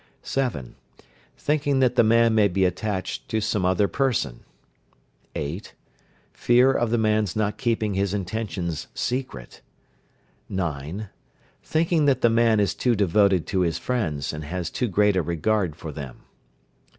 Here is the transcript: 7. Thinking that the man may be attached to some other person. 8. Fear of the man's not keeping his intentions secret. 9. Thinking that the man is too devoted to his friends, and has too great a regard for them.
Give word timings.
7. 0.23 0.73
Thinking 1.37 1.79
that 1.79 1.95
the 1.95 2.01
man 2.03 2.33
may 2.33 2.47
be 2.47 2.65
attached 2.65 3.29
to 3.29 3.39
some 3.39 3.63
other 3.63 3.87
person. 3.87 4.39
8. 5.35 5.75
Fear 6.33 6.71
of 6.71 6.89
the 6.89 6.97
man's 6.97 7.35
not 7.35 7.59
keeping 7.59 7.93
his 7.93 8.11
intentions 8.11 8.87
secret. 8.95 9.61
9. 10.49 11.09
Thinking 11.63 12.05
that 12.05 12.21
the 12.21 12.31
man 12.31 12.59
is 12.59 12.73
too 12.73 12.95
devoted 12.95 13.45
to 13.45 13.59
his 13.59 13.77
friends, 13.77 14.33
and 14.33 14.43
has 14.43 14.71
too 14.71 14.87
great 14.87 15.15
a 15.15 15.21
regard 15.21 15.75
for 15.75 15.91
them. 15.91 16.21